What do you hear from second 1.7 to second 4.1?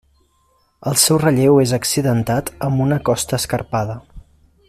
accidentat, amb una costa escarpada.